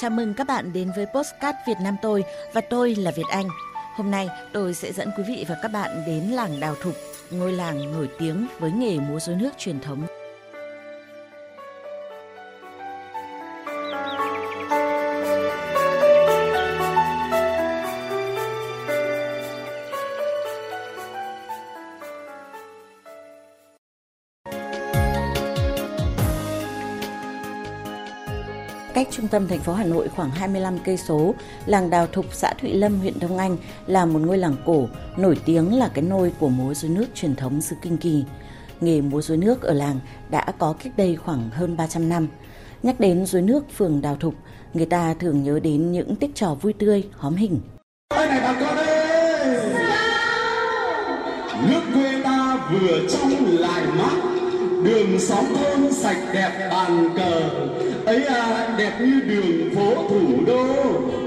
[0.00, 3.48] Chào mừng các bạn đến với Postcard Việt Nam tôi và tôi là Việt Anh.
[3.96, 6.94] Hôm nay tôi sẽ dẫn quý vị và các bạn đến làng Đào Thục,
[7.30, 10.06] ngôi làng nổi tiếng với nghề múa rối nước truyền thống
[29.28, 31.34] trung tâm thành phố Hà Nội khoảng 25 cây số,
[31.66, 33.56] làng Đào Thục, xã Thụy Lâm, huyện Đông Anh
[33.86, 37.36] là một ngôi làng cổ nổi tiếng là cái nôi của múa rối nước truyền
[37.36, 38.24] thống xứ Kinh Kỳ.
[38.80, 42.28] Nghề múa rối nước ở làng đã có cách đây khoảng hơn 300 năm.
[42.82, 44.34] Nhắc đến rối nước phường Đào Thục,
[44.74, 47.60] người ta thường nhớ đến những tích trò vui tươi, hóm hình.
[48.08, 48.98] Ơi này bà con ơi!
[51.70, 54.27] Nước quê ta vừa trong lại mát,
[54.82, 57.40] đường xóm thôn sạch đẹp bàn cờ,
[58.06, 60.66] ấy à đẹp như đường phố thủ đô.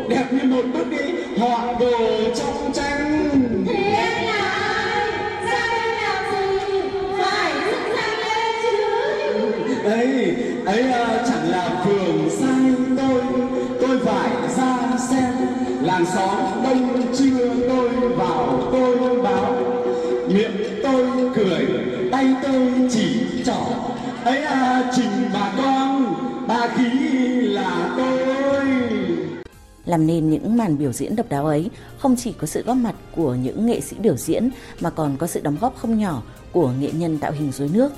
[0.10, 1.98] Đẹp như một bước đi họa đồ
[2.36, 3.30] trong tranh.
[3.68, 5.12] Thế là ai?
[5.52, 6.82] Sao em làm gì?
[7.18, 8.78] Phải dựng danh lên chứ.
[9.84, 13.22] Đấy ấy à, chẳng là phường sai tôi.
[13.82, 14.78] Tôi phải ra
[15.10, 15.34] xem.
[15.84, 19.01] Làng xóm đông chưa tôi vào tôi
[23.46, 23.66] trỏ
[24.24, 26.14] ấy à trình bà con
[26.48, 26.90] bà khí
[27.42, 28.66] là tôi.
[29.86, 32.96] Làm nên những màn biểu diễn độc đáo ấy không chỉ có sự góp mặt
[33.16, 34.50] của những nghệ sĩ biểu diễn
[34.82, 37.92] mà còn có sự đóng góp không nhỏ của nghệ nhân tạo hình rối nước.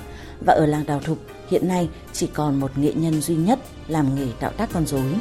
[0.46, 4.14] Và ở làng Đào Thục hiện nay chỉ còn một nghệ nhân duy nhất làm
[4.14, 5.14] nghề tạo tác con rối.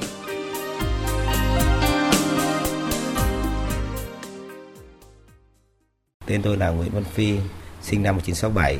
[6.25, 7.37] Tên tôi là Nguyễn Văn Phi,
[7.81, 8.77] sinh năm 1967,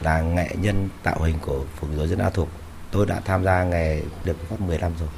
[0.00, 2.48] là nghệ nhân tạo hình của phường rối dân A Thục
[2.92, 5.08] tôi đã tham gia nghề được phát 10 năm rồi.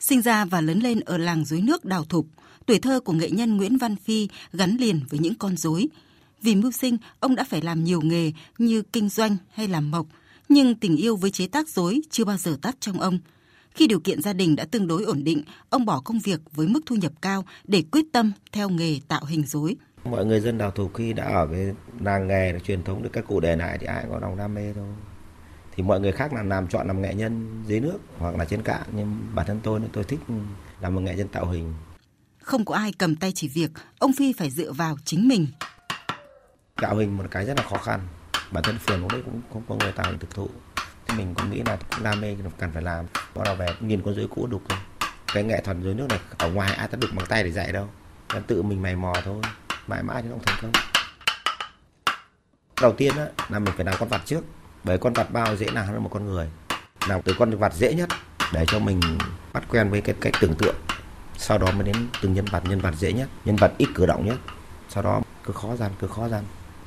[0.00, 2.26] Sinh ra và lớn lên ở làng dưới nước Đào Thục,
[2.66, 5.88] tuổi thơ của nghệ nhân Nguyễn Văn Phi gắn liền với những con rối.
[6.42, 10.06] Vì mưu sinh, ông đã phải làm nhiều nghề như kinh doanh hay làm mộc,
[10.48, 13.18] nhưng tình yêu với chế tác rối chưa bao giờ tắt trong ông.
[13.74, 16.66] Khi điều kiện gia đình đã tương đối ổn định, ông bỏ công việc với
[16.66, 19.76] mức thu nhập cao để quyết tâm theo nghề tạo hình rối.
[20.04, 23.24] Mọi người dân đào thục khi đã ở với làng nghề truyền thống được các
[23.28, 24.88] cụ đề lại thì ai có lòng đam mê thôi.
[25.76, 28.62] Thì mọi người khác là làm chọn làm nghệ nhân dưới nước hoặc là trên
[28.62, 30.20] cạn nhưng bản thân tôi tôi thích
[30.80, 31.74] làm một nghệ nhân tạo hình.
[32.42, 35.46] Không có ai cầm tay chỉ việc ông phi phải dựa vào chính mình.
[36.76, 38.00] Tạo hình một cái rất là khó khăn.
[38.52, 40.48] Bản thân phường cũng đấy cũng không có người tạo hình thực thụ.
[41.06, 43.06] Thì mình cũng nghĩ là cũng đam mê cần phải làm.
[43.34, 44.78] Đó là về nhìn con dưới cũ đục thôi.
[45.34, 47.72] Cái nghệ thuật dưới nước này ở ngoài ai ta đục bằng tay để dạy
[47.72, 47.88] đâu.
[48.34, 49.42] Nên tự mình mày mò thôi
[49.86, 50.72] mãi mãi thì không thành công.
[52.80, 54.40] Đầu tiên á, là mình phải làm con vật trước.
[54.84, 56.48] Bởi con vật bao dễ làm hơn một con người.
[57.08, 58.08] Làm từ con vật dễ nhất
[58.52, 59.00] để cho mình
[59.52, 60.74] bắt quen với cái cách tưởng tượng.
[61.38, 64.06] Sau đó mới đến từng nhân vật nhân vật dễ nhất nhân vật ít cử
[64.06, 64.38] động nhất.
[64.88, 66.44] Sau đó cứ khó dần cứ khó dần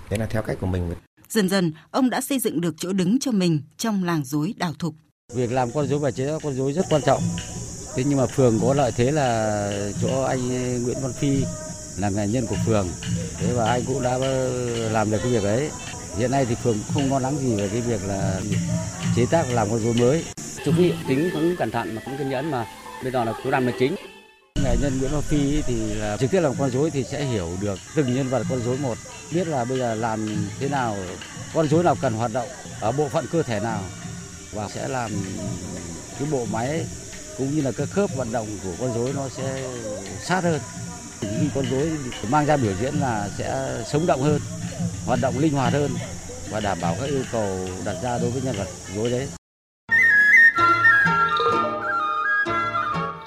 [0.10, 0.94] đấy là theo cách của mình.
[1.30, 4.74] Dần dần ông đã xây dựng được chỗ đứng cho mình trong làng rối đào
[4.80, 4.96] thục.
[5.34, 7.22] Việc làm con rối và chế con rối rất quan trọng.
[7.96, 10.48] Thế nhưng mà phường có lợi thế là chỗ anh
[10.84, 11.46] Nguyễn Văn Phi
[11.98, 12.90] là nghệ nhân của phường.
[13.38, 14.18] Thế và anh cũng đã
[14.92, 15.70] làm được cái việc ấy.
[16.18, 18.42] Hiện nay thì phường không lo lắng gì về cái việc là
[19.16, 20.26] chế tác làm con rối mới.
[20.66, 22.66] Chú Phi tính cũng cẩn thận mà cũng kiên nhẫn mà.
[23.04, 23.96] Bây giờ là chú làm là chính.
[24.64, 27.50] Nghệ nhân Nguyễn Văn Phi thì là trực tiếp làm con rối thì sẽ hiểu
[27.62, 28.98] được từng nhân vật con rối một.
[29.32, 30.98] Biết là bây giờ làm thế nào
[31.54, 32.48] con rối nào cần hoạt động
[32.80, 33.84] ở bộ phận cơ thể nào
[34.54, 35.12] và sẽ làm
[36.20, 36.86] cái bộ máy
[37.38, 39.64] cũng như là các khớp vận động của con rối nó sẽ
[40.24, 40.60] sát hơn
[41.22, 41.92] khi con rối
[42.30, 44.40] mang ra biểu diễn là sẽ sống động hơn
[45.06, 45.92] hoạt động linh hoạt hơn
[46.50, 49.28] và đảm bảo các yêu cầu đặt ra đối với nhân vật rối đấy.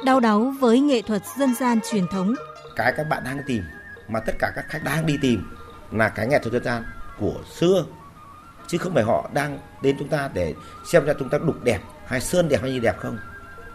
[0.05, 2.35] Đau đáu với nghệ thuật dân gian truyền thống.
[2.77, 3.63] Cái các bạn đang tìm
[4.09, 5.57] mà tất cả các khách đang đi tìm
[5.93, 6.85] là cái nghệ thuật dân gian
[7.19, 7.85] của xưa
[8.69, 10.55] chứ không phải họ đang đến chúng ta để
[10.93, 13.19] xem ra chúng ta đục đẹp hay sơn đẹp hay gì đẹp không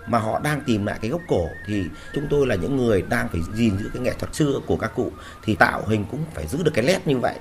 [0.07, 1.83] mà họ đang tìm lại cái gốc cổ thì
[2.13, 4.91] chúng tôi là những người đang phải gìn giữ cái nghệ thuật xưa của các
[4.95, 5.11] cụ
[5.43, 7.35] thì tạo hình cũng phải giữ được cái nét như vậy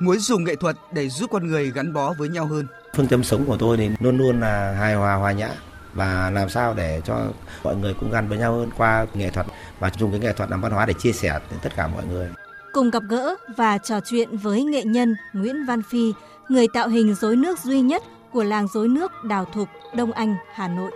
[0.00, 2.66] muốn dùng nghệ thuật để giúp con người gắn bó với nhau hơn.
[2.96, 5.50] Phương châm sống của tôi thì luôn luôn là hài hòa hòa nhã
[5.94, 7.18] và làm sao để cho
[7.64, 9.46] mọi người cũng gần với nhau hơn qua nghệ thuật
[9.78, 12.04] và dùng cái nghệ thuật làm văn hóa để chia sẻ đến tất cả mọi
[12.04, 12.28] người.
[12.72, 16.12] Cùng gặp gỡ và trò chuyện với nghệ nhân Nguyễn Văn Phi,
[16.48, 20.36] người tạo hình rối nước duy nhất của làng rối nước Đào Thục, Đông Anh,
[20.54, 20.90] Hà Nội.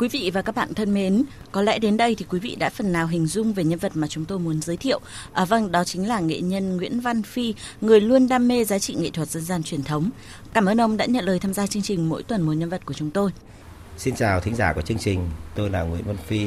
[0.00, 2.70] Quý vị và các bạn thân mến, có lẽ đến đây thì quý vị đã
[2.70, 5.00] phần nào hình dung về nhân vật mà chúng tôi muốn giới thiệu.
[5.32, 8.78] À, vâng, đó chính là nghệ nhân Nguyễn Văn Phi, người luôn đam mê giá
[8.78, 10.10] trị nghệ thuật dân gian truyền thống.
[10.52, 12.86] Cảm ơn ông đã nhận lời tham gia chương trình mỗi tuần một nhân vật
[12.86, 13.30] của chúng tôi.
[13.98, 16.46] Xin chào thính giả của chương trình, tôi là Nguyễn Văn Phi,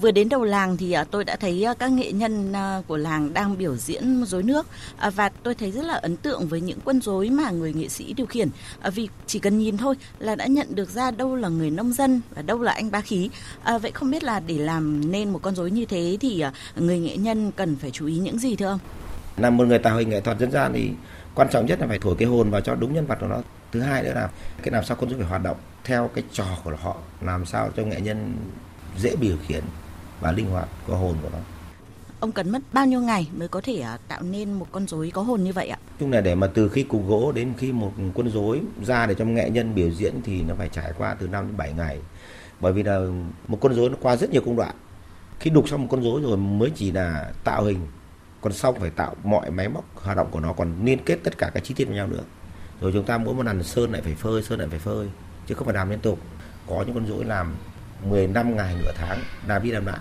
[0.00, 2.96] Vừa đến đầu làng thì à, tôi đã thấy à, các nghệ nhân à, của
[2.96, 4.66] làng đang biểu diễn rối nước
[5.14, 8.12] và tôi thấy rất là ấn tượng với những quân rối mà người nghệ sĩ
[8.12, 8.48] điều khiển
[8.94, 12.20] vì chỉ cần nhìn thôi là đã nhận được ra đâu là người nông dân
[12.34, 13.30] và đâu là anh ba khí.
[13.82, 16.44] Vậy không biết là để làm nên một con rối như thế thì
[16.76, 18.78] người nghệ nhân cần phải chú ý những gì thưa ông?
[19.36, 20.90] Là một người tạo hình nghệ thuật dân gian thì
[21.34, 23.38] quan trọng nhất là phải thổi cái hồn vào cho đúng nhân vật của nó.
[23.72, 24.28] Thứ hai nữa là
[24.62, 27.70] cái làm sao con rối phải hoạt động theo cái trò của họ, làm sao
[27.76, 28.36] cho nghệ nhân
[28.98, 29.64] dễ biểu khiển
[30.20, 31.38] và linh hoạt có hồn của nó.
[32.20, 35.10] Ông cần mất bao nhiêu ngày mới có thể à, tạo nên một con rối
[35.14, 35.78] có hồn như vậy ạ?
[36.00, 39.14] Chung là để mà từ khi cục gỗ đến khi một quân rối ra để
[39.14, 41.98] cho nghệ nhân biểu diễn thì nó phải trải qua từ 5 đến 7 ngày.
[42.60, 43.00] Bởi vì là
[43.48, 44.74] một con rối nó qua rất nhiều công đoạn.
[45.40, 47.86] Khi đục xong một con rối rồi mới chỉ là tạo hình,
[48.40, 51.38] còn sau phải tạo mọi máy móc hoạt động của nó còn liên kết tất
[51.38, 52.22] cả các chi tiết với nhau nữa.
[52.80, 55.08] Rồi chúng ta mỗi một lần sơn lại phải phơi, sơn lại phải phơi,
[55.46, 56.18] chứ không phải làm liên tục.
[56.66, 57.54] Có những con rối làm
[58.02, 59.98] 15 ngày nửa tháng làm đi làm lại.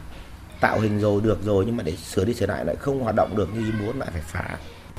[0.60, 3.16] Tạo hình rồi được rồi nhưng mà để sửa đi sửa lại lại không hoạt
[3.16, 4.58] động được như ý muốn lại phải phá.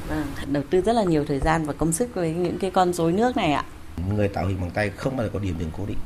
[0.09, 2.93] Vâng đầu tư rất là nhiều thời gian và công sức với những cái con
[2.93, 3.65] rối nước này ạ.
[4.09, 5.99] Người tạo hình bằng tay không bao giờ có điểm dừng cố định.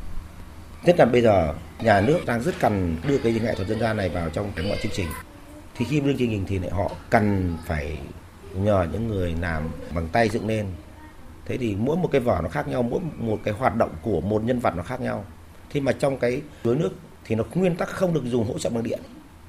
[0.85, 3.97] Nhất là bây giờ nhà nước đang rất cần đưa cái nghệ thuật dân gian
[3.97, 5.09] này vào trong cái mọi chương trình.
[5.75, 7.99] Thì khi đưa chương trình thì lại họ cần phải
[8.55, 10.67] nhờ những người làm bằng tay dựng lên
[11.47, 14.21] thế thì mỗi một cái vở nó khác nhau mỗi một cái hoạt động của
[14.21, 15.25] một nhân vật nó khác nhau
[15.71, 16.91] thế mà trong cái lưới nước
[17.25, 19.01] thì nó nguyên tắc không được dùng hỗ trợ bằng điện,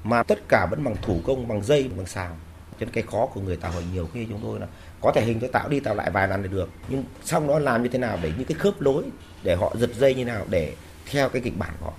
[0.04, 2.36] mà tất cả vẫn bằng thủ công, bằng dây, bằng xào
[2.80, 4.66] cho nên cái khó của người tạo hình nhiều khi chúng tôi là
[5.00, 6.70] có thể hình tôi tạo đi tạo lại vài lần là được.
[6.88, 9.04] Nhưng xong đó làm như thế nào để những cái khớp lối
[9.42, 10.74] để họ giật dây như nào để
[11.10, 11.92] theo cái kịch bản của họ.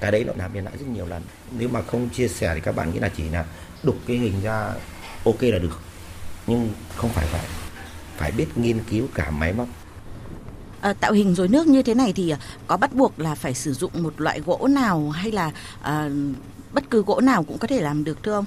[0.00, 1.22] Cái đấy nó làm đi lại rất nhiều lần.
[1.58, 3.44] Nếu mà không chia sẻ thì các bạn nghĩ là chỉ là
[3.82, 4.74] đục cái hình ra
[5.24, 5.80] ok là được.
[6.46, 7.40] Nhưng không phải vậy.
[8.16, 9.68] Phải biết nghiên cứu cả máy móc
[10.80, 13.54] à, tạo hình rối nước như thế này thì ờ, có bắt buộc là phải
[13.54, 15.52] sử dụng một loại gỗ nào hay là
[15.82, 16.10] à,
[16.72, 18.44] bất cứ gỗ nào cũng có thể làm được thưa ông?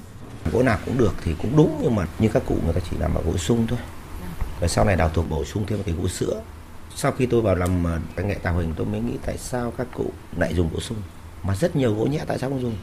[0.54, 2.98] Gỗ nào cũng được thì cũng đúng nhưng mà như các cụ người ta chỉ
[3.00, 3.80] làm bằng gỗ sung thôi.
[4.60, 6.42] Và sau này đào thuộc bổ sung thêm một cái gỗ sữa.
[6.96, 7.86] Sau khi tôi vào làm
[8.16, 10.06] cái nghệ tạo hình tôi mới nghĩ tại sao các cụ
[10.38, 10.98] lại dùng gỗ sung
[11.44, 12.76] mà rất nhiều gỗ nhẹ tại sao không dùng?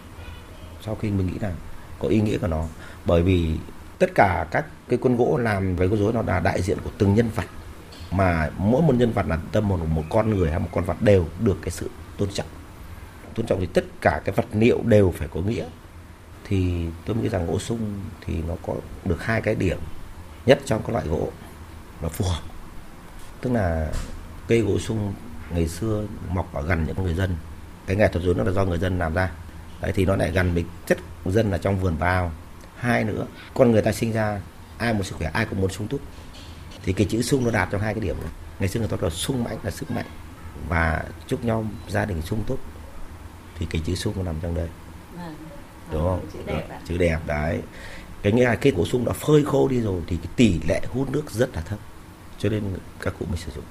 [0.84, 1.52] Sau khi mình nghĩ là
[1.98, 2.64] có ý nghĩa của nó
[3.04, 3.54] bởi vì
[3.98, 6.90] tất cả các cái con gỗ làm với con rối nó là đại diện của
[6.98, 7.44] từng nhân vật
[8.10, 10.96] mà mỗi một nhân vật là tâm một một con người hay một con vật
[11.02, 12.46] đều được cái sự tôn trọng.
[13.34, 15.64] Tôn trọng thì tất cả cái vật liệu đều phải có nghĩa.
[16.44, 18.74] Thì tôi nghĩ rằng gỗ sung thì nó có
[19.04, 19.78] được hai cái điểm
[20.46, 21.28] nhất trong các loại gỗ
[22.02, 22.40] nó phù hợp.
[23.40, 23.92] Tức là
[24.48, 25.14] cây gỗ sung
[25.50, 27.36] ngày xưa mọc ở gần những người dân.
[27.86, 29.30] Cái nghệ thuật rốn nó là do người dân làm ra.
[29.80, 32.32] Đấy, thì nó lại gần với chất dân là trong vườn vào.
[32.76, 34.40] Hai nữa, con người ta sinh ra,
[34.78, 36.00] ai muốn sức khỏe, ai cũng muốn sung túc
[36.88, 38.30] thì cái chữ sung nó đạt trong hai cái điểm này.
[38.58, 40.06] ngày xưa người ta nói sung mãnh là sức mạnh
[40.68, 42.58] và chúc nhau gia đình sung túc.
[43.58, 44.68] Thì cái chữ sung nó nằm trong đây.
[45.16, 45.34] Vâng.
[45.92, 46.26] đúng không?
[46.32, 47.60] Chữ đẹp, chữ đẹp đấy.
[48.22, 50.80] Cái nghĩa là cái cổ sung đã phơi khô đi rồi thì cái tỷ lệ
[50.92, 51.78] hút nước rất là thấp.
[52.38, 52.62] Cho nên
[53.00, 53.64] các cụ mới sử dụng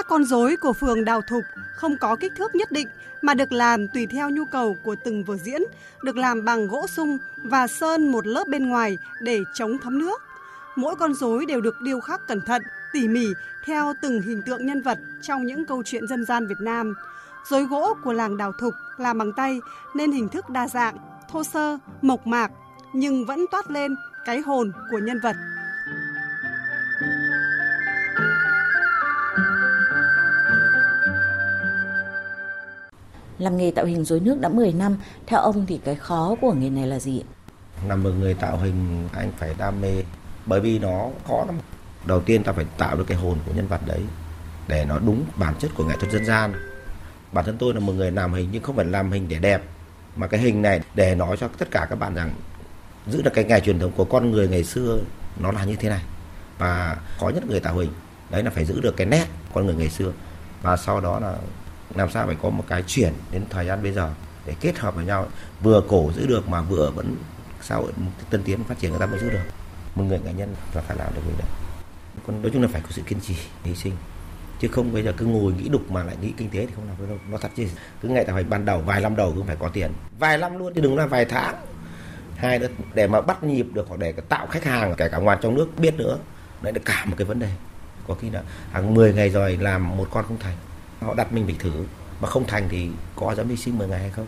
[0.00, 1.44] Các con rối của phường Đào Thục
[1.74, 2.88] không có kích thước nhất định
[3.22, 5.62] mà được làm tùy theo nhu cầu của từng vở diễn,
[6.02, 10.22] được làm bằng gỗ sung và sơn một lớp bên ngoài để chống thấm nước.
[10.76, 13.26] Mỗi con rối đều được điêu khắc cẩn thận, tỉ mỉ
[13.64, 16.94] theo từng hình tượng nhân vật trong những câu chuyện dân gian Việt Nam.
[17.50, 19.60] Rối gỗ của làng Đào Thục làm bằng tay
[19.94, 20.96] nên hình thức đa dạng,
[21.32, 22.50] thô sơ, mộc mạc
[22.92, 25.36] nhưng vẫn toát lên cái hồn của nhân vật.
[33.40, 36.52] Làm nghề tạo hình rối nước đã 10 năm, theo ông thì cái khó của
[36.52, 37.22] nghề này là gì?
[37.88, 40.02] Làm một người tạo hình anh phải đam mê
[40.46, 41.56] bởi vì nó khó lắm.
[42.06, 44.00] Đầu tiên ta phải tạo được cái hồn của nhân vật đấy
[44.68, 46.52] để nó đúng bản chất của nghệ thuật dân gian.
[47.32, 49.62] Bản thân tôi là một người làm hình nhưng không phải làm hình để đẹp
[50.16, 52.34] mà cái hình này để nói cho tất cả các bạn rằng
[53.06, 54.98] giữ được cái nghề truyền thống của con người ngày xưa
[55.38, 56.02] nó là như thế này
[56.58, 57.90] và khó nhất người tạo hình
[58.30, 60.12] đấy là phải giữ được cái nét con người ngày xưa
[60.62, 61.34] và sau đó là
[61.94, 64.14] làm sao phải có một cái chuyển đến thời gian bây giờ
[64.46, 65.26] để kết hợp với nhau?
[65.62, 67.16] Vừa cổ giữ được mà vừa vẫn
[67.62, 67.88] sao
[68.30, 69.42] tân tiến phát triển người ta mới giữ được.
[69.94, 71.48] Một người cá nhân là phải làm được việc đấy.
[72.26, 73.92] Còn nói chung là phải có sự kiên trì, hy sinh.
[74.60, 76.88] Chứ không bây giờ cứ ngồi nghĩ đục mà lại nghĩ kinh tế thì không
[76.88, 77.18] làm được đâu.
[77.30, 77.66] Nó thật chứ.
[78.02, 79.92] Cứ ngày tạo phải ban đầu, vài năm đầu cũng phải có tiền.
[80.18, 81.54] Vài năm luôn, chứ đừng là vài tháng.
[82.36, 85.38] Hai nữa, để mà bắt nhịp được hoặc để tạo khách hàng, kể cả ngoài
[85.40, 86.18] trong nước, biết nữa,
[86.62, 87.50] đấy là cả một cái vấn đề.
[88.08, 88.42] Có khi là
[88.72, 90.56] hàng 10 ngày rồi làm một con không thành
[91.00, 91.84] họ đặt mình phải thử.
[92.20, 94.26] Mà không thành thì có dám hy sinh 10 ngày hay không?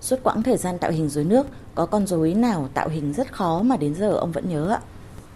[0.00, 3.32] Suốt quãng thời gian tạo hình rối nước, có con rối nào tạo hình rất
[3.32, 4.80] khó mà đến giờ ông vẫn nhớ ạ?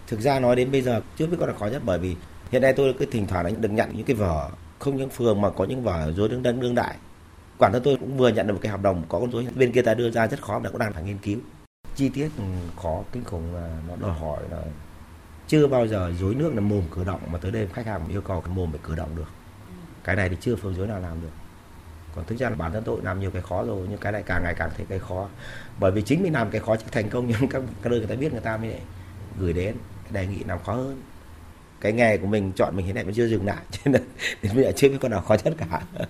[0.07, 2.17] thực ra nói đến bây giờ chưa biết con là khó nhất bởi vì
[2.51, 5.51] hiện nay tôi cứ thỉnh thoảng được nhận những cái vở không những phường mà
[5.51, 6.97] có những vở rối đương đương đương đại.
[7.59, 9.73] Quản thân tôi cũng vừa nhận được một cái hợp đồng có con rối bên
[9.73, 11.39] kia ta đưa ra rất khó mà cũng đang phải nghiên cứu.
[11.97, 12.31] Chi tiết
[12.83, 14.63] khó kinh khủng và nó đòi hỏi là
[15.49, 18.21] chưa bao giờ rối nước là mồm cử động mà tới đêm khách hàng yêu
[18.21, 19.29] cầu cái mồm phải cử động được
[20.05, 21.31] cái này thì chưa phương rối nào làm được.
[22.15, 24.23] Còn thực ra là bản thân tôi làm nhiều cái khó rồi nhưng cái này
[24.27, 25.29] càng ngày càng thấy cái khó.
[25.81, 28.15] Bởi vì chính mình làm cái khó thành công nhưng các các nơi người ta
[28.15, 28.77] biết người ta mới
[29.39, 29.75] gửi đến
[30.11, 31.03] đề nghị làm khó hơn.
[31.81, 34.03] Cái nghề của mình chọn mình thế này vẫn chưa dừng lại cho nên
[34.43, 35.83] đến bây giờ chưa biết con nào khó nhất cả.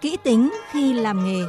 [0.00, 1.42] Kỹ tính khi làm nghề.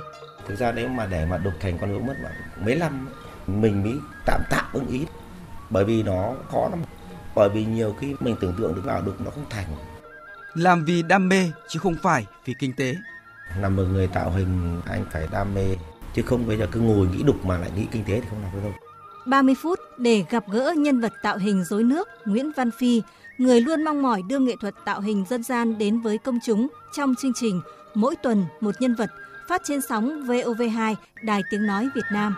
[0.47, 2.29] Thực ra nếu mà để mà đục thành con gấu mất mà
[2.65, 3.09] mấy năm
[3.47, 3.93] mình mới
[4.25, 5.05] tạm tạm ưng ý.
[5.69, 6.79] Bởi vì nó khó lắm
[7.35, 9.65] bởi vì nhiều khi mình tưởng tượng được vào đục nó không thành
[10.53, 12.95] Làm vì đam mê chứ không phải vì kinh tế.
[13.61, 15.75] là một người tạo hình anh phải đam mê
[16.13, 18.41] chứ không bây giờ cứ ngồi nghĩ đục mà lại nghĩ kinh tế thì không
[18.43, 18.73] làm được đâu
[19.25, 23.01] 30 phút để gặp gỡ nhân vật tạo hình rối nước Nguyễn Văn Phi,
[23.37, 26.67] người luôn mong mỏi đưa nghệ thuật tạo hình dân gian đến với công chúng
[26.93, 27.61] trong chương trình
[27.93, 29.09] Mỗi tuần một nhân vật
[29.47, 32.35] phát trên sóng VOV2 Đài Tiếng Nói Việt Nam.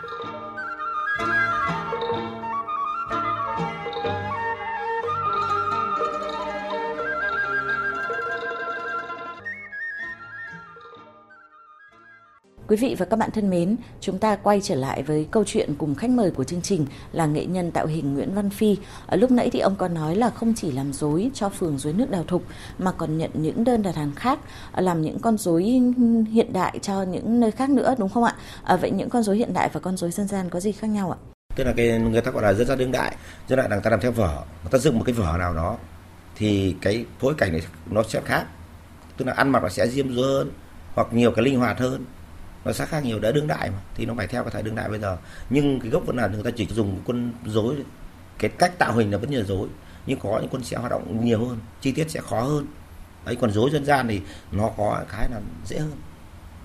[12.71, 15.75] Quý vị và các bạn thân mến, chúng ta quay trở lại với câu chuyện
[15.77, 18.77] cùng khách mời của chương trình là nghệ nhân tạo hình Nguyễn Văn Phi.
[19.07, 21.93] Ở lúc nãy thì ông có nói là không chỉ làm rối cho phường dưới
[21.93, 22.43] nước Đào Thục
[22.77, 24.39] mà còn nhận những đơn đặt hàng khác,
[24.75, 25.63] làm những con rối
[26.31, 28.35] hiện đại cho những nơi khác nữa đúng không ạ?
[28.63, 30.87] À, vậy những con rối hiện đại và con rối dân gian có gì khác
[30.87, 31.17] nhau ạ?
[31.55, 33.15] tức là cái người ta gọi là dân gian đương đại
[33.47, 35.53] dân đại là người ta làm theo vở người ta dựng một cái vở nào
[35.53, 35.77] đó
[36.35, 37.61] thì cái phối cảnh này
[37.91, 38.45] nó sẽ khác
[39.17, 40.51] tức là ăn mặc nó sẽ diêm dúa hơn
[40.93, 42.05] hoặc nhiều cái linh hoạt hơn
[42.65, 44.75] nó sẽ khác nhiều đã đương đại mà thì nó phải theo cái thời đương
[44.75, 45.17] đại bây giờ.
[45.49, 47.75] Nhưng cái gốc vẫn là người ta chỉ dùng quân rối.
[48.37, 49.67] Cái cách tạo hình là vẫn nhiều rối.
[50.05, 52.67] Nhưng có những quân sẽ hoạt động nhiều hơn chi tiết sẽ khó hơn.
[53.25, 55.97] Ấy còn rối dân gian thì nó có cái là dễ hơn.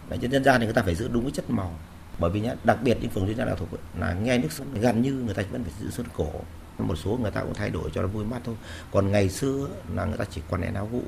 [0.09, 1.75] Đấy, dân gian thì người ta phải giữ đúng cái chất màu.
[2.19, 4.75] Bởi vì nhá đặc biệt những phường dân gian đạo thuộc là nghe nước sơn
[4.81, 6.31] gần như người ta vẫn phải giữ sơn cổ.
[6.79, 8.55] Một số người ta cũng thay đổi cho nó vui mắt thôi.
[8.91, 11.03] Còn ngày xưa là người ta chỉ quần áo áo vụ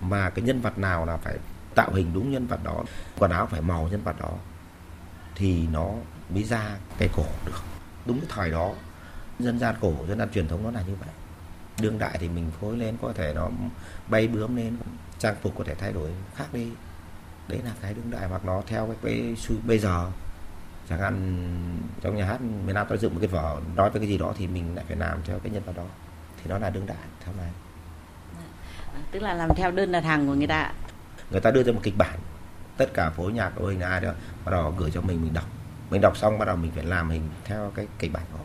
[0.00, 1.38] mà cái nhân vật nào là phải
[1.78, 2.84] tạo hình đúng nhân vật đó
[3.18, 4.30] quần áo phải màu nhân vật đó
[5.34, 5.86] thì nó
[6.34, 7.62] mới ra cái cổ được.
[8.06, 8.72] Đúng cái thời đó
[9.38, 11.08] dân gian cổ dân gian truyền thống nó là như vậy.
[11.80, 13.48] Đương đại thì mình phối lên có thể nó
[14.08, 14.76] bay bướm lên
[15.18, 16.68] trang phục có thể thay đổi khác đi.
[17.48, 20.10] Đấy là cái đương đại hoặc nó theo cái, cái xu bây giờ.
[20.88, 21.14] Chẳng hạn
[22.00, 24.32] trong nhà hát miền Nam tôi dựng một cái vở nói về cái gì đó
[24.36, 25.86] thì mình lại phải làm theo cái nhân vật đó.
[26.36, 27.50] Thì nó là đương đại theo này
[28.38, 29.00] dạ.
[29.10, 30.72] Tức là làm theo đơn đặt hàng của người ta
[31.30, 32.18] người ta đưa ra một kịch bản.
[32.76, 34.10] Tất cả phối nhạc của hình ai đó
[34.44, 35.44] bắt đầu gửi cho mình mình đọc.
[35.90, 38.44] Mình đọc xong bắt đầu mình phải làm hình theo cái kịch bản của họ.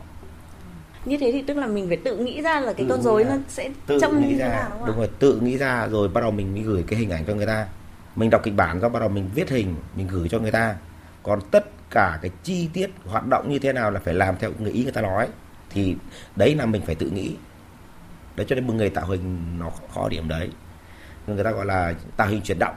[1.06, 3.04] Như thế thì tức là mình phải tự nghĩ ra là cái Tự con nghĩ
[3.04, 5.58] rối nó sẽ tự trông như nghĩ thế nào đúng không đúng rồi tự nghĩ
[5.58, 7.68] ra rồi bắt đầu mình mới gửi cái hình ảnh cho người ta.
[8.16, 10.76] Mình đọc kịch bản rồi bắt đầu mình viết hình mình gửi cho người ta.
[11.24, 14.52] Còn tất cả cái chi tiết hoạt động như thế nào là phải làm theo
[14.60, 15.28] người ý người ta nói.
[15.70, 15.96] Thì
[16.36, 17.36] đấy là mình phải tự nghĩ.
[18.36, 20.50] Đấy cho nên một người tạo hình nó khó điểm đấy
[21.28, 22.76] người ta gọi là tạo hình chuyển động.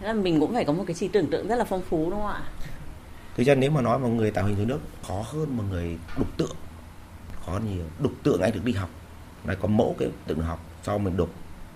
[0.00, 2.10] Thế là mình cũng phải có một cái trí tưởng tượng rất là phong phú
[2.10, 2.42] đúng không ạ?
[3.36, 5.98] thực ra nếu mà nói một người tạo hình dưới nước khó hơn một người
[6.18, 6.56] đục tượng
[7.46, 7.84] khó nhiều.
[7.98, 8.90] Đục tượng anh được đi học
[9.44, 11.30] này có mẫu cái tượng học sau mình đục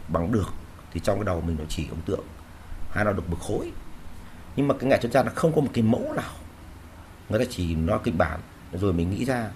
[0.09, 0.49] bằng được
[0.93, 2.25] thì trong cái đầu mình nó chỉ ông tượng.
[2.91, 3.73] Hay là đục một khối.
[4.57, 6.33] Nhưng mà cái nghệ thuật gia nó không có một cái mẫu nào.
[7.29, 8.41] Người ta chỉ nói kịch bản
[8.73, 9.51] rồi mình nghĩ ra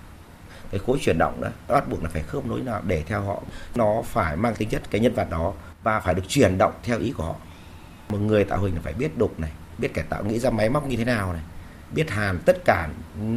[0.70, 3.42] cái khối chuyển động đó, bắt buộc là phải khớp nối nào để theo họ.
[3.74, 6.98] Nó phải mang tính chất cái nhân vật đó và phải được chuyển động theo
[6.98, 7.34] ý của họ.
[8.08, 10.68] Một người tạo hình là phải biết đục này, biết cải tạo, nghĩ ra máy
[10.68, 11.42] móc như thế nào này,
[11.90, 12.88] biết hàn tất cả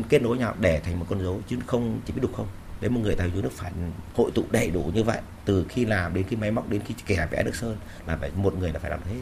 [0.10, 2.48] kết nối nhau để thành một con dấu chứ không chỉ biết đục không.
[2.82, 3.72] Đấy, một người tạo hình nước phải
[4.16, 6.96] hội tụ đầy đủ như vậy, từ khi làm đến khi máy móc, đến khi
[7.06, 9.22] kẻ vẽ được sơn là phải, một người là phải làm hết.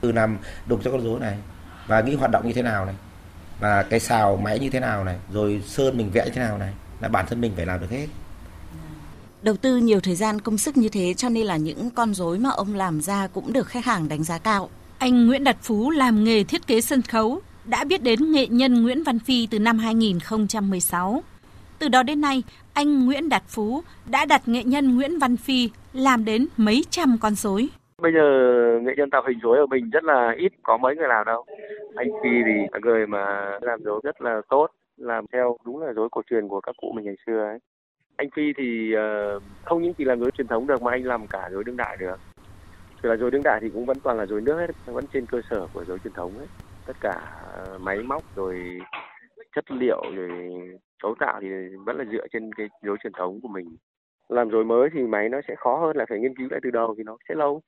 [0.00, 1.38] Từ làm đục cho con dấu này
[1.86, 2.94] và nghĩ hoạt động như thế nào này,
[3.60, 6.58] và cái xào máy như thế nào này, rồi sơn mình vẽ như thế nào
[6.58, 8.06] này là bản thân mình phải làm được hết
[9.42, 12.38] Đầu tư nhiều thời gian công sức như thế cho nên là những con rối
[12.38, 14.68] mà ông làm ra cũng được khách hàng đánh giá cao.
[14.98, 18.82] Anh Nguyễn Đạt Phú làm nghề thiết kế sân khấu, đã biết đến nghệ nhân
[18.82, 21.22] Nguyễn Văn Phi từ năm 2016.
[21.78, 25.70] Từ đó đến nay, anh Nguyễn Đạt Phú đã đặt nghệ nhân Nguyễn Văn Phi
[25.92, 27.68] làm đến mấy trăm con rối.
[28.02, 28.22] Bây giờ
[28.82, 31.44] nghệ nhân tạo hình rối ở mình rất là ít, có mấy người làm đâu.
[31.94, 34.66] Anh Phi thì là người mà làm rối rất là tốt,
[34.98, 37.58] làm theo đúng là rối cổ truyền của các cụ mình ngày xưa ấy.
[38.16, 41.26] Anh Phi thì uh, không những chỉ làm rối truyền thống được mà anh làm
[41.26, 42.16] cả rối đương đại được.
[43.02, 45.26] Thì là rối đương đại thì cũng vẫn toàn là rối nước hết, vẫn trên
[45.26, 46.46] cơ sở của rối truyền thống ấy.
[46.86, 47.20] Tất cả
[47.74, 48.78] uh, máy móc rồi
[49.54, 50.30] chất liệu rồi
[51.02, 51.48] cấu tạo thì
[51.86, 53.76] vẫn là dựa trên cái rối truyền thống của mình.
[54.28, 56.70] Làm rối mới thì máy nó sẽ khó hơn là phải nghiên cứu lại từ
[56.70, 57.62] đầu thì nó sẽ lâu.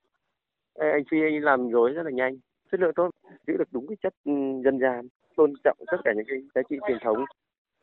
[0.75, 2.37] Anh Phi anh làm rối rất là nhanh,
[2.71, 3.09] chất lượng tốt,
[3.47, 4.31] giữ được đúng cái chất ừ,
[4.63, 5.07] dân gian,
[5.37, 7.17] tôn trọng tất cả những cái giá trị truyền thống.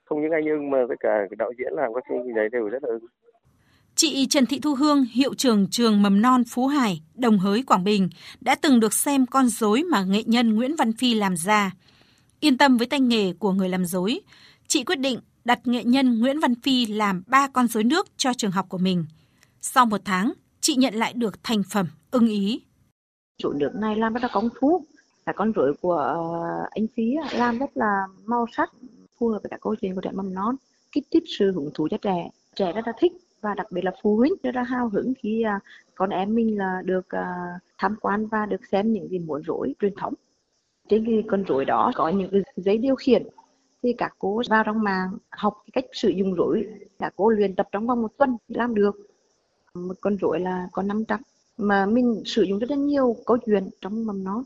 [0.04, 2.68] Không những anh ưng mà tất cả đạo diễn làm các phim gì đấy đều
[2.68, 3.06] rất là ưng.
[3.94, 7.84] Chị Trần Thị Thu Hương, hiệu trưởng trường mầm non Phú Hải, Đồng Hới, Quảng
[7.84, 8.08] Bình
[8.40, 11.72] đã từng được xem con rối mà nghệ nhân Nguyễn Văn Phi làm ra.
[12.40, 14.20] Yên tâm với tay nghề của người làm rối,
[14.66, 18.32] chị quyết định đặt nghệ nhân Nguyễn Văn Phi làm ba con rối nước cho
[18.34, 19.04] trường học của mình.
[19.60, 22.62] Sau một tháng, chị nhận lại được thành phẩm ưng ý.
[23.42, 24.84] Rối nước này làm rất là công phu
[25.28, 28.72] là con rối của ờ, anh Phi làm rất là màu sắc,
[29.18, 30.56] phù hợp với các câu chuyện của trẻ mầm non,
[30.92, 32.30] kích thích sự hứng thú cho trẻ.
[32.54, 35.42] Trẻ rất là thích và đặc biệt là phụ huynh rất là hào hứng khi
[35.42, 35.60] à,
[35.94, 37.26] con em mình là được à,
[37.78, 40.14] tham quan và được xem những cái múa rối truyền thống.
[40.88, 43.26] Trên cái con rối đó có những cái giấy điều khiển
[43.82, 46.66] thì các cô vào trong mạng học cách sử dụng rối
[46.98, 48.96] các cô luyện tập trong vòng một tuần làm được
[49.74, 51.20] một con rối là có 500
[51.56, 54.44] mà mình sử dụng rất là nhiều câu chuyện trong mầm non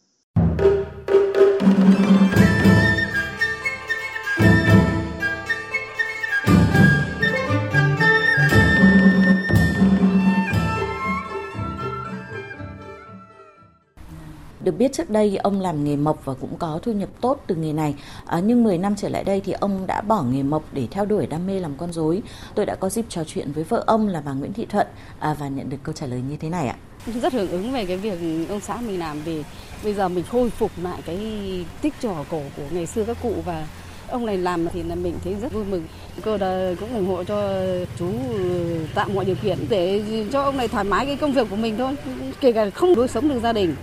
[14.65, 17.55] được biết trước đây ông làm nghề mộc và cũng có thu nhập tốt từ
[17.55, 17.95] nghề này.
[18.27, 21.05] À, nhưng 10 năm trở lại đây thì ông đã bỏ nghề mộc để theo
[21.05, 22.23] đuổi đam mê làm con rối.
[22.55, 24.87] Tôi đã có dịp trò chuyện với vợ ông là bà Nguyễn Thị Thuận
[25.19, 26.77] à, và nhận được câu trả lời như thế này ạ.
[27.23, 29.43] Rất hưởng ứng về cái việc ông xã mình làm vì
[29.85, 31.19] bây giờ mình khôi phục lại cái
[31.81, 33.67] tích trò cổ của ngày xưa các cụ và
[34.09, 35.87] ông này làm thì là mình thấy rất vui mừng.
[36.25, 37.65] Cô đã cũng ủng hộ cho
[37.99, 38.13] chú
[38.95, 41.77] tạo mọi điều kiện để cho ông này thoải mái cái công việc của mình
[41.79, 41.97] thôi,
[42.41, 43.77] kể cả không đối sống được gia đình.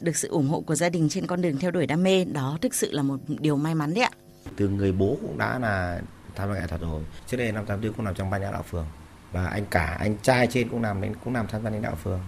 [0.00, 2.58] Được sự ủng hộ của gia đình trên con đường theo đuổi đam mê đó
[2.62, 4.10] thực sự là một điều may mắn đấy ạ.
[4.56, 6.00] Từ người bố cũng đã là
[6.34, 7.02] tham gia nghệ thuật rồi.
[7.26, 8.86] Trước đây năm tám tư cũng nằm trong ban lãnh đạo phường
[9.32, 12.20] và anh cả anh trai trên cũng làm cũng làm tham gia lãnh đạo phường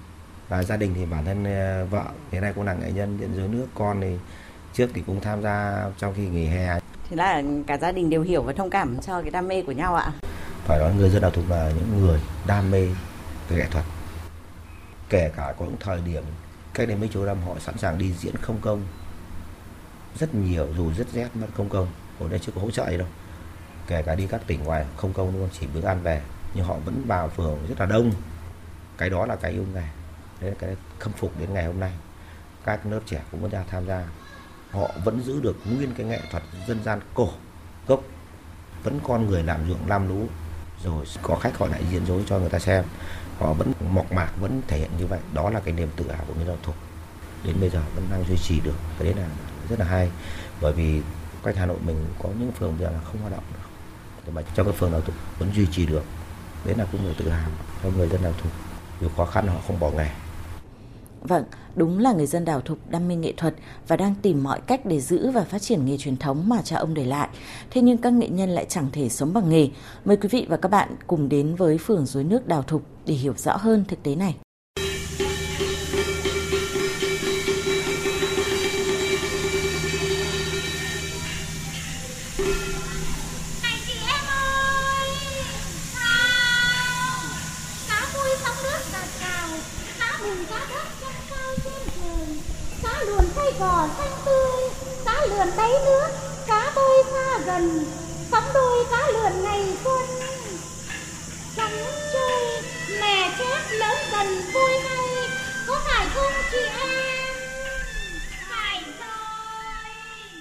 [0.48, 3.30] và gia đình thì bản thân ờ, vợ hiện nay cũng là nghệ nhân điện
[3.34, 4.16] dưới nước con thì
[4.72, 6.80] trước thì cũng tham gia trong khi nghỉ hè.
[7.10, 9.72] Thế là cả gia đình đều hiểu và thông cảm cho cái đam mê của
[9.72, 10.12] nhau ạ.
[10.64, 12.86] Phải nói người dân đào thục là những người đam mê
[13.48, 13.84] về nghệ thuật.
[15.08, 16.24] Kể cả có những thời điểm
[16.74, 18.82] cách đây mấy chục năm họ sẵn sàng đi diễn không công.
[20.18, 21.86] Rất nhiều dù rất rét mất không công.
[22.20, 23.08] Ở đây chưa có hỗ trợ gì đâu.
[23.86, 26.22] Kể cả đi các tỉnh ngoài không công luôn chỉ bữa ăn về.
[26.54, 28.12] Nhưng họ vẫn vào phường rất là đông.
[28.98, 29.82] Cái đó là cái yêu nghề
[30.40, 31.92] đấy là cái khâm phục đến ngày hôm nay,
[32.64, 34.04] các lớp trẻ cũng vẫn ra tham gia.
[34.70, 37.28] Họ vẫn giữ được nguyên cái nghệ thuật dân gian cổ
[37.86, 38.00] gốc,
[38.82, 40.26] vẫn con người làm ruộng làm lũ,
[40.84, 42.84] rồi có khách họ lại diễn dối cho người ta xem.
[43.38, 45.20] Họ vẫn mộc mạc, vẫn thể hiện như vậy.
[45.34, 46.74] Đó là cái niềm tự hào của người giao thục
[47.44, 48.74] đến bây giờ vẫn đang duy trì được.
[48.98, 49.28] Cái đấy là
[49.68, 50.10] rất là hay,
[50.60, 51.02] bởi vì
[51.42, 53.68] quanh Hà Nội mình có những phường bây giờ là không hoạt động được.
[54.26, 56.04] Để mà trong cái phường nào thuộc vẫn duy trì được.
[56.64, 57.50] Đấy là cũng người tự hào
[57.82, 58.52] cho người dân lao thuộc.
[59.00, 60.10] Dù khó khăn họ không bỏ nghề.
[61.22, 61.44] Vâng,
[61.76, 63.54] đúng là người dân đảo thục đam mê nghệ thuật
[63.88, 66.76] và đang tìm mọi cách để giữ và phát triển nghề truyền thống mà cha
[66.76, 67.28] ông để lại.
[67.70, 69.68] Thế nhưng các nghệ nhân lại chẳng thể sống bằng nghề.
[70.04, 73.14] Mời quý vị và các bạn cùng đến với phường dối nước đảo thục để
[73.14, 74.34] hiểu rõ hơn thực tế này.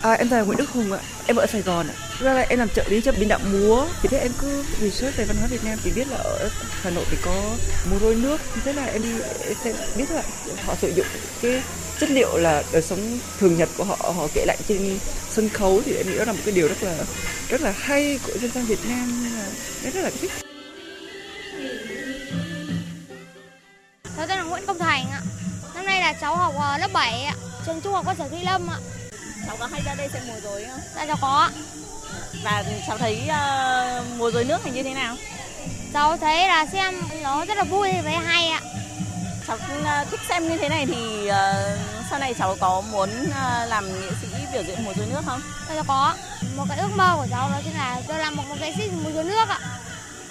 [0.07, 1.95] À, em là Nguyễn Đức Hùng ạ, em ở Sài Gòn ạ.
[2.19, 3.85] Ra là em làm trợ lý cho biên đạo múa.
[4.01, 6.49] Thì thế em cứ research về văn hóa Việt Nam thì biết là ở
[6.81, 7.55] Hà Nội thì có
[7.91, 8.41] múa rối nước.
[8.65, 9.09] Thế là em đi
[9.47, 10.23] em sẽ biết là
[10.65, 11.05] họ sử dụng
[11.41, 11.61] cái
[11.99, 15.81] chất liệu là đời sống thường nhật của họ họ kể lại trên sân khấu
[15.85, 16.97] thì em nghĩ đó là một cái điều rất là
[17.49, 19.25] rất là hay của dân gian Việt Nam
[19.83, 20.31] em rất là thích.
[24.17, 25.21] Cháu tên là Nguyễn Công Thành ạ.
[25.75, 28.39] Năm nay là cháu học ờ, lớp 7 ạ, trường trung học cơ sở Thủy
[28.43, 28.77] Lâm ạ.
[29.47, 30.79] Cháu có hay ra đây xem múa rối không?
[30.95, 31.49] Dạ cháu có
[32.43, 35.15] Và cháu thấy uh, múa rối nước thì như thế nào?
[35.93, 38.61] Cháu thấy là xem nó rất là vui với hay ạ
[39.47, 39.57] cháu
[40.11, 41.79] thích xem như thế này thì uh,
[42.09, 45.41] sau này cháu có muốn uh, làm nghệ sĩ biểu diễn múa rối nước không?
[45.75, 46.13] Dạ có.
[46.55, 49.11] Một cái ước mơ của cháu đó chính là tôi làm một nghệ sĩ múa
[49.15, 49.59] rối nước ạ.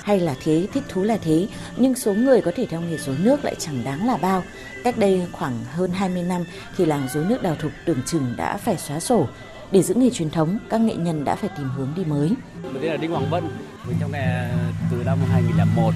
[0.06, 3.16] Hay là thế, thích thú là thế, nhưng số người có thể theo nghề rối
[3.18, 4.42] nước lại chẳng đáng là bao.
[4.84, 6.44] Cách đây khoảng hơn 20 năm
[6.76, 9.28] thì làng rối nước đào thục tưởng chừng đã phải xóa sổ.
[9.72, 12.30] Để giữ nghề truyền thống, các nghệ nhân đã phải tìm hướng đi mới.
[12.62, 13.44] Mình tên là Đinh Hoàng Vân,
[13.86, 14.50] mình trong nghề
[14.90, 15.94] từ năm 2001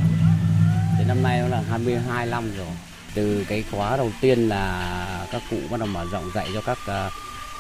[0.99, 2.67] đến năm nay nó là 22 năm rồi.
[3.15, 6.79] Từ cái khóa đầu tiên là các cụ bắt đầu mở rộng dạy cho các
[6.87, 7.11] à,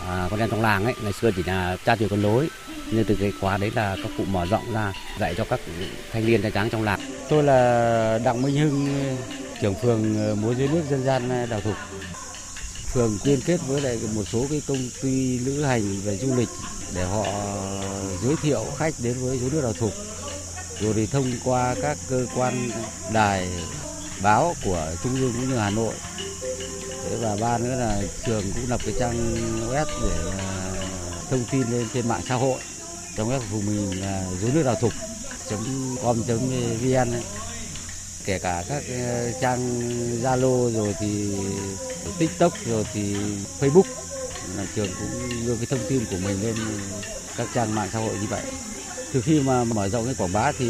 [0.09, 2.49] à, con em trong làng ấy, ngày xưa chỉ là cha truyền con lối.
[2.93, 5.61] Nhưng từ cái khóa đấy là các cụ mở rộng ra dạy cho các
[6.13, 7.01] thanh niên trai tráng trong làng.
[7.29, 8.89] Tôi là Đặng Minh Hưng,
[9.61, 11.75] trưởng phường ờ, múa dưới nước dân gian ờ, Đào Thục.
[12.93, 16.49] Phường liên kết với lại một số cái công ty lữ hành về du lịch
[16.95, 17.25] để họ
[18.23, 19.93] giới thiệu khách đến với dưới nước Đào Thục.
[20.81, 22.71] Rồi thì thông qua các cơ quan
[23.13, 23.49] đài
[24.23, 25.95] báo của Trung ương cũng như Hà Nội.
[27.11, 29.37] Thế và ba nữa là trường cũng lập cái trang
[29.71, 30.31] web để
[31.31, 32.61] thông tin lên trên mạng xã hội.
[33.17, 34.93] Trong web của mình là dưới nước đào thục
[36.03, 37.23] com.vn
[38.25, 39.81] kể cả các ờ, trang
[40.23, 41.35] Zalo rồi thì
[42.19, 43.15] TikTok rồi thì
[43.61, 43.83] Facebook
[44.57, 46.55] là trường cũng đưa cái thông tin của mình lên
[47.37, 48.43] các trang mạng xã hội như vậy.
[49.13, 50.67] Từ khi mà mở rộng cái quảng bá thì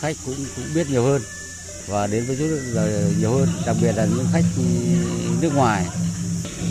[0.00, 1.22] khách cũng cũng biết nhiều hơn
[1.90, 4.44] và đến với chút là nhiều hơn, đặc biệt là những khách
[5.40, 5.86] nước ngoài.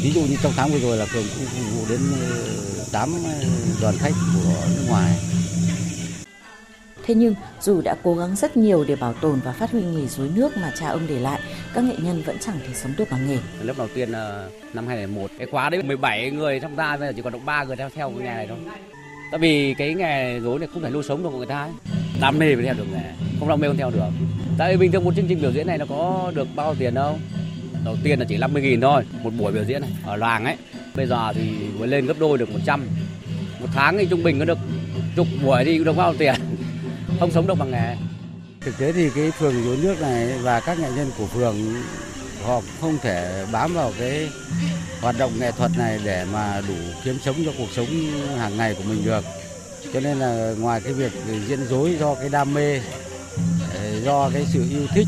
[0.03, 1.99] Ví dụ như trong tháng vừa rồi là phường cũng phục vụ đến
[2.91, 3.13] 8
[3.81, 5.19] đoàn khách của nước ngoài.
[7.05, 10.07] Thế nhưng dù đã cố gắng rất nhiều để bảo tồn và phát huy nghề
[10.07, 11.41] rối nước mà cha ông để lại,
[11.73, 13.37] các nghệ nhân vẫn chẳng thể sống được bằng nghề.
[13.61, 17.13] Lớp đầu tiên là năm 2001, cái khóa đấy 17 người tham gia, bây giờ
[17.15, 18.57] chỉ còn được 3 người theo theo cái nghề này thôi.
[19.31, 21.71] Tại vì cái nghề rối này không thể nuôi sống được người ta ấy.
[22.21, 24.09] Đam mê mới theo được nghề, không đam mê không theo được.
[24.57, 26.93] Tại vì bình thường một chương trình biểu diễn này nó có được bao tiền
[26.93, 27.17] đâu.
[27.85, 30.55] Đầu tiên là chỉ 50 nghìn thôi, một buổi biểu diễn này ở làng ấy.
[30.95, 32.87] Bây giờ thì mới lên gấp đôi được 100.
[33.59, 34.57] Một tháng thì trung bình có được
[35.15, 36.35] chục buổi thì cũng được bao tiền.
[37.19, 37.95] Không sống được bằng nghề.
[38.61, 41.55] Thực tế thì cái phường rối nước này và các nghệ nhân của phường
[42.45, 44.29] họ không thể bám vào cái
[45.01, 47.87] hoạt động nghệ thuật này để mà đủ kiếm sống cho cuộc sống
[48.37, 49.23] hàng ngày của mình được.
[49.93, 51.11] Cho nên là ngoài cái việc
[51.47, 52.81] diễn dối do cái đam mê,
[53.73, 55.07] ờ, do cái sự yêu thích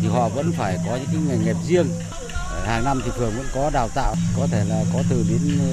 [0.00, 1.86] thì họ vẫn phải có những cái nghề nghiệp riêng.
[2.32, 5.58] Ờ, hàng năm thì phường vẫn có đào tạo, có thể là có từ đến
[5.60, 5.66] ờ,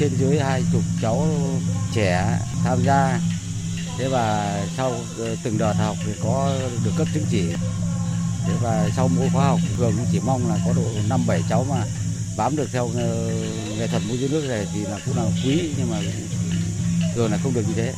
[0.00, 1.26] trên dưới hai chục cháu
[1.94, 3.20] trẻ tham gia.
[3.98, 4.92] Thế và sau
[5.44, 7.42] từng đợt học thì có được cấp chứng chỉ.
[8.46, 11.42] Thế và sau mỗi khóa học phường cũng chỉ mong là có độ năm bảy
[11.48, 11.84] cháu mà
[12.36, 13.30] bám được theo ờ,
[13.78, 16.02] nghệ thuật múa dưới nước này thì là cũng là quý, nhưng mà
[17.14, 17.94] thường là không được như thế.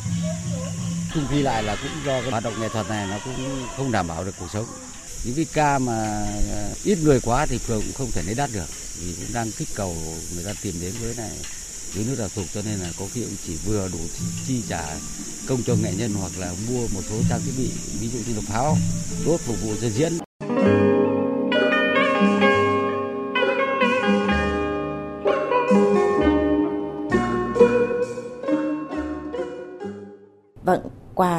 [1.13, 3.91] Chung quy lại là cũng do cái hoạt động nghệ thuật này nó cũng không
[3.91, 4.65] đảm bảo được cuộc sống.
[5.23, 8.49] Những cái ca mà ờ, ít người quá thì phường cũng không thể lấy đắt
[8.53, 8.69] được,
[8.99, 9.95] vì cũng đang kích cầu
[10.35, 11.31] người ta tìm đến với này,
[11.93, 13.99] dưới nước đào thuộc, cho nên là có khi cũng chỉ vừa đủ
[14.47, 14.95] chi trả
[15.47, 17.69] công cho nghệ nhân hoặc là mua một số trang thiết bị,
[17.99, 18.77] ví dụ như là pháo
[19.25, 20.24] đốt phục vụ cho diễn.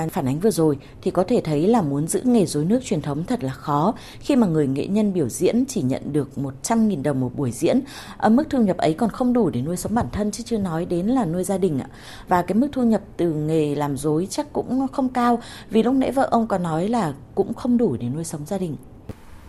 [0.06, 2.80] Qua phản ánh vừa rồi thì có thể thấy là muốn giữ nghề rối nước
[2.84, 6.28] truyền thống thật là khó khi mà người nghệ nhân biểu diễn chỉ nhận được
[6.36, 7.80] 100.000 đồng một buổi diễn.
[8.16, 10.58] Ở mức thu nhập ấy còn không đủ để nuôi sống bản thân chứ chưa
[10.58, 11.88] nói đến là nuôi gia đình ạ.
[12.28, 15.38] Và cái mức thu nhập từ nghề làm rối chắc cũng không cao,
[15.70, 18.58] vì lúc nãy vợ ông có nói là cũng không đủ để nuôi sống gia
[18.58, 18.76] đình.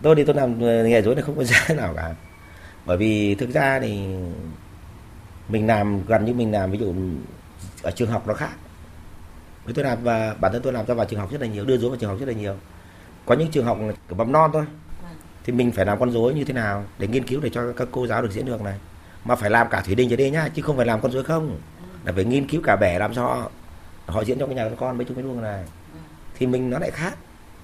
[0.02, 2.14] Tôi thì tôi làm ờ, nghề rối này không có giá nào cả.
[2.86, 3.98] Bởi vì thực ra thì
[5.48, 6.94] mình làm, gần như mình làm, ví dụ
[7.82, 8.50] ở trường học nó khác
[9.68, 11.64] với tôi làm và bản thân tôi làm cho vào trường học rất là nhiều,
[11.64, 12.54] đưa dối vào trường học rất là nhiều.
[13.26, 13.78] Có những trường học
[14.08, 14.64] ở mầm non thôi.
[15.44, 17.88] Thì mình phải làm con rối như thế nào để nghiên cứu để cho các
[17.90, 18.78] cô giáo được diễn được này?
[19.24, 21.24] Mà phải làm cả thủy đình trở đi nhá, chứ không phải làm con rối
[21.24, 21.58] không.
[22.04, 23.48] Là phải nghiên cứu cả bẻ làm cho
[24.06, 25.64] họ diễn cho cái nhà con mấy chục mấy luôn này.
[26.38, 27.14] Thì mình nó lại khác.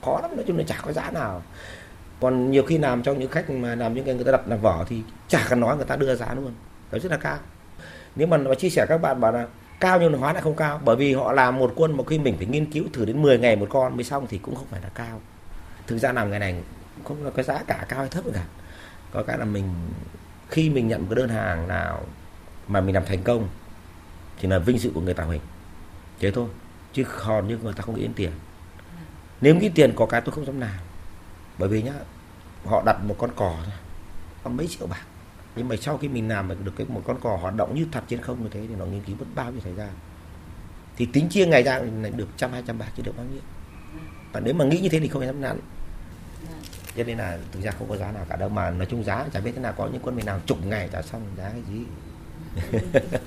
[0.05, 1.43] Khó lắm, nói chung là chả có giá nào.
[2.21, 4.61] Còn nhiều khi làm trong những khách mà làm những cái người ta đặt làm
[4.61, 6.55] vỏ thì chả cần nói, người ta đưa giá luôn.
[6.93, 7.37] Đó rất là cao.
[8.17, 9.47] Nếu mà nó chia sẻ các bạn bảo là
[9.81, 10.81] cao nhưng hóa lại không cao.
[10.85, 13.39] Bởi vì họ làm một quân mà khi mình phải nghiên cứu thử đến 10
[13.39, 15.21] ngày một con mới xong thì cũng không phải là cao.
[15.87, 16.63] Thực ra làm ngày này
[17.05, 18.45] không là cái giá cả cao hay thấp cả.
[19.13, 19.75] Có cái là mình,
[20.49, 22.05] khi mình nhận một cái đơn hàng nào
[22.69, 23.49] mà mình làm thành công
[24.39, 25.41] thì là vinh dự của người tạo hình.
[26.21, 26.49] Thế thôi.
[26.93, 28.31] Chứ còn như người ta không nghĩ đến tiền.
[29.41, 30.79] Nếu nghĩ tiền có cái tôi không dám làm.
[31.59, 31.93] Bởi vì nhá,
[32.67, 33.75] họ đặt một con cò thôi.
[34.45, 35.03] Còn mấy triệu bạc
[35.57, 38.05] nhưng mà sau khi mình làm được cái một con cò hoạt động như thật
[38.09, 39.89] trên không như thế thì nó nghiên cứu mất bao nhiêu thời gian
[40.97, 43.43] thì tính chia ngày ra lại được trăm hai trăm bạc chứ được bao nhiêu
[44.33, 45.59] và nếu mà nghĩ như thế thì không dám nắn
[46.97, 49.25] cho nên là thực ra không có giá nào cả đâu mà nói chung giá
[49.33, 51.63] chả biết thế nào có những quân mình nào chục ngày trả xong giá cái
[51.71, 51.85] gì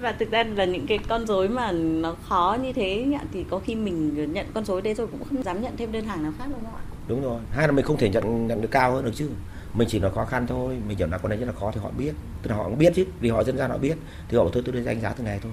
[0.00, 3.58] và thực ra là những cái con rối mà nó khó như thế thì có
[3.58, 6.32] khi mình nhận con rối đấy rồi cũng không dám nhận thêm đơn hàng nào
[6.38, 6.82] khác đúng không ạ?
[7.08, 7.40] Đúng rồi.
[7.50, 9.30] Hai là mình không thể nhận nhận được cao hơn được chứ.
[9.74, 10.78] Mình chỉ nói khó khăn thôi.
[10.86, 12.12] Mình hiểu là con này rất là khó thì họ biết.
[12.42, 13.04] Tức là họ cũng biết chứ.
[13.20, 13.98] Vì họ dân gian họ biết.
[14.28, 15.52] Thì họ thôi tôi đánh giá từ ngày thôi.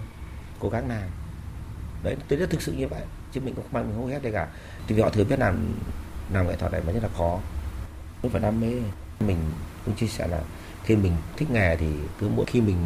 [0.60, 1.10] Cố gắng làm.
[2.04, 3.02] Đấy, tôi rất thực sự như vậy.
[3.32, 4.48] Chứ mình cũng không mang mình hô hết đây cả.
[4.88, 5.74] Thì vì họ thừa biết làm
[6.34, 7.40] làm nghệ thuật này mà rất là khó.
[8.22, 8.74] tôi phải đam mê.
[9.20, 9.38] Mình
[9.86, 10.42] cũng chia sẻ là
[10.84, 11.88] khi mình thích nghề thì
[12.20, 12.78] cứ mỗi khi mình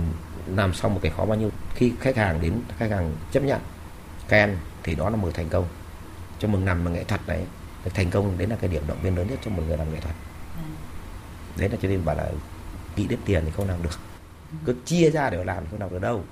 [0.48, 3.62] làm xong một cái khó bao nhiêu khi khách hàng đến khách hàng chấp nhận
[4.28, 5.65] khen thì đó là một thành công
[6.39, 7.46] cho một làm nghệ thuật này
[7.93, 10.00] thành công đấy là cái điểm động viên lớn nhất cho một người làm nghệ
[10.00, 10.15] thuật
[11.58, 12.30] đấy là cho nên bảo là
[12.96, 14.00] nghĩ đến tiền thì không làm được.
[14.66, 16.24] Cứ chia ra để làm không làm được đâu.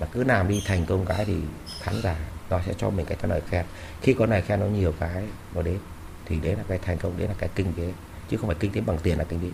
[0.00, 1.34] Mà cứ làm đi thành công cái thì
[1.80, 2.16] khán giả
[2.50, 3.64] nó sẽ cho mình cái lời khen.
[4.02, 5.78] Khi có lời khen nó nhiều cái nó đến
[6.24, 7.92] thì đấy là cái thành công đấy là cái kinh tế.
[8.30, 9.48] Chứ không phải kinh tế bằng tiền là kinh tế.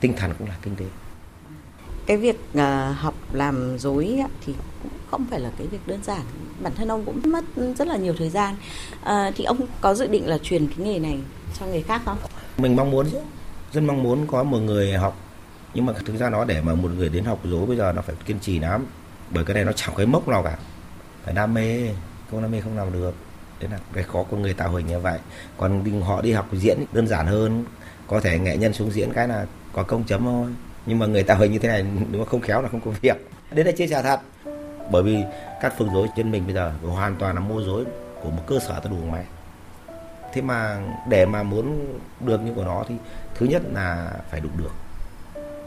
[0.00, 0.84] Tinh thần cũng là kinh tế.
[2.06, 2.62] Cái việc uh,
[2.96, 6.22] học làm dối thì cũng không phải là cái việc đơn giản.
[6.60, 7.44] Bản thân ông cũng mất
[7.78, 8.56] rất là nhiều thời gian.
[9.02, 11.18] Uh, thì ông có dự định là truyền cái nghề này
[11.60, 12.18] cho người khác không?
[12.58, 13.06] Mình mong muốn
[13.72, 15.16] rất mong muốn có một người học,
[15.74, 18.02] nhưng mà thực ra nó để mà một người đến học dối bây giờ nó
[18.02, 18.86] phải kiên trì lắm.
[19.30, 20.56] Bởi cái này nó chẳng cái mốc nào cả.
[21.24, 21.88] Phải đam mê,
[22.30, 23.14] không đam mê không làm được.
[23.60, 25.18] Đấy là cái khó của người tạo hình như vậy.
[25.56, 27.64] Còn họ đi học diễn đơn giản hơn,
[28.06, 30.50] có thể nghệ nhân xuống diễn cái là có công chấm thôi.
[30.86, 32.90] Nhưng mà người tạo hình như thế này, nếu mà không khéo là không có
[33.00, 33.16] việc.
[33.50, 34.20] Đấy là chia sẻ thật.
[34.90, 35.18] Bởi vì
[35.62, 37.84] các phương dối trên mình bây giờ hoàn toàn là mua dối
[38.22, 39.24] của một cơ sở ta đủ máy
[40.36, 42.94] thế mà để mà muốn được như của nó thì
[43.34, 44.70] thứ nhất là phải đục được.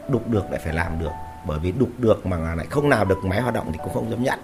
[0.08, 1.10] Đục được lại phải làm được.
[1.46, 4.10] Bởi vì đục được mà lại không làm được, máy hoạt động thì cũng không
[4.10, 4.38] dám nhận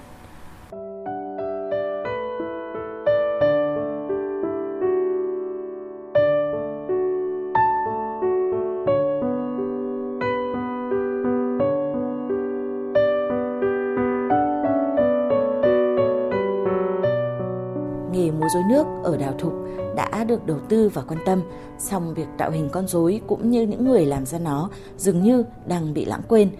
[20.97, 21.43] và quan tâm,
[21.79, 25.45] song việc tạo hình con rối cũng như những người làm ra nó dường như
[25.67, 26.51] đang bị lãng quên.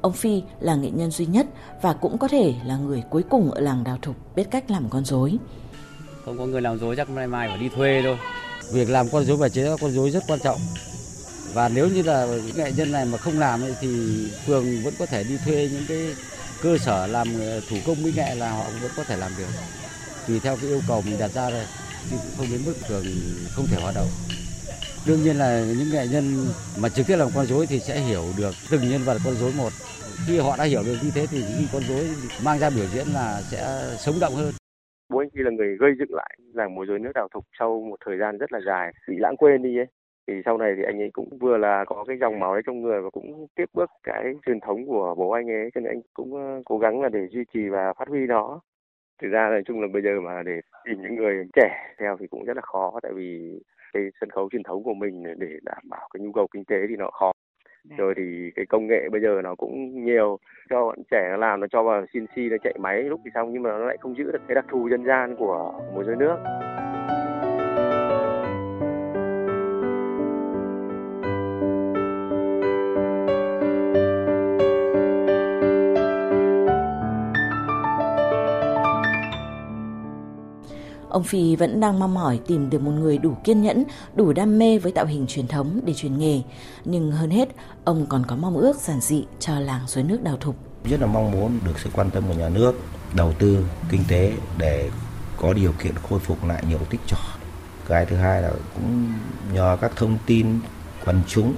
[0.00, 1.46] Ông Phi là nghệ nhân duy nhất
[1.82, 4.88] và cũng có thể là người cuối cùng ở làng Đào Thục biết cách làm
[4.90, 5.38] con rối.
[6.24, 8.18] Không có người làm rối chắc mai mai phải đi thuê thôi.
[8.72, 10.58] Việc làm con rối và chế các con rối rất quan trọng.
[11.54, 13.88] Và nếu như là nghệ nhân này mà không làm thì
[14.46, 16.14] phường vẫn có thể đi thuê những cái
[16.62, 17.28] cơ sở làm
[17.70, 19.48] thủ công mỹ nghệ là họ vẫn có thể làm được
[20.28, 21.64] tùy theo cái yêu cầu mình đặt ra thôi
[22.10, 23.04] nhưng cũng không đến mức thường
[23.54, 24.10] không thể hoạt động.
[25.06, 26.24] Đương nhiên là những nghệ nhân
[26.82, 29.52] mà trực tiếp làm con rối thì sẽ hiểu được từng nhân vật con rối
[29.58, 29.72] một.
[30.26, 32.04] Khi họ đã hiểu được như thế thì khi con rối
[32.44, 33.60] mang ra biểu diễn là sẽ
[34.04, 34.52] sống động hơn.
[35.08, 37.80] Bố anh khi là người gây dựng lại làng múa rối nước đào thục sau
[37.90, 39.86] một thời gian rất là dài, bị lãng quên đi ấy.
[40.28, 42.82] Thì sau này thì anh ấy cũng vừa là có cái dòng máu đấy trong
[42.82, 46.00] người và cũng tiếp bước cái truyền thống của bố anh ấy, cho nên anh
[46.14, 48.60] cũng ờ, cố gắng là để duy trì và phát huy nó
[49.22, 52.26] thực ra nói chung là bây giờ mà để tìm những người trẻ theo thì
[52.26, 53.60] cũng rất là khó tại vì
[53.92, 56.76] cái sân khấu truyền thống của mình để đảm bảo cái nhu cầu kinh tế
[56.88, 57.32] thì nó khó
[57.84, 57.96] dạ.
[57.98, 60.38] rồi thì cái công nghệ bây giờ nó cũng nhiều
[60.70, 63.52] cho bọn trẻ nó làm nó cho vào CNC nó chạy máy lúc thì xong
[63.52, 66.16] nhưng mà nó lại không giữ được cái đặc thù dân gian của múa rối
[66.16, 66.36] nước
[81.16, 84.58] Ông Phi vẫn đang mong mỏi tìm được một người đủ kiên nhẫn, đủ đam
[84.58, 86.42] mê với tạo hình truyền thống để truyền nghề.
[86.84, 87.48] Nhưng hơn hết,
[87.84, 90.56] ông còn có mong ước giản dị cho làng suối nước đào thục.
[90.84, 92.80] Rất là mong muốn được sự quan tâm của nhà nước,
[93.14, 94.90] đầu tư kinh tế để
[95.36, 97.18] có điều kiện khôi phục lại nhiều tích trò.
[97.88, 99.12] Cái thứ hai là cũng
[99.52, 100.60] nhờ các thông tin
[101.04, 101.54] quần chúng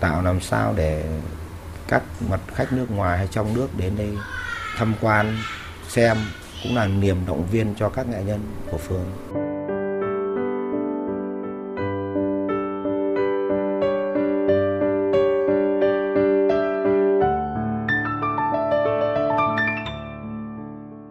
[0.00, 1.04] tạo làm sao để
[1.88, 4.16] các mặt khách nước ngoài hay trong nước đến đây
[4.76, 5.36] tham quan
[5.88, 6.16] xem
[6.62, 8.40] cũng là niềm động viên cho các nghệ nhân
[8.70, 9.06] của phường